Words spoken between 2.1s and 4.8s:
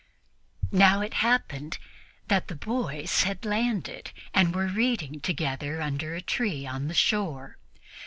that the boys had landed and were